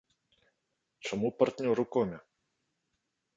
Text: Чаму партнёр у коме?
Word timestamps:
Чаму 1.09 1.27
партнёр 1.41 1.77
у 1.85 1.87
коме? 1.97 2.17